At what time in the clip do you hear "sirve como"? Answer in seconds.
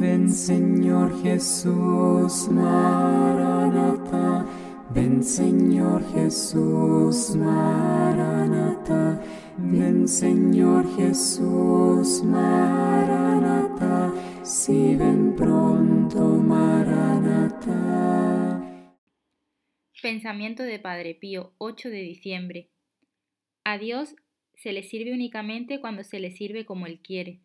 26.30-26.86